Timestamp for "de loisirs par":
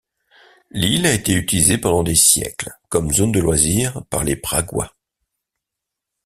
3.31-4.23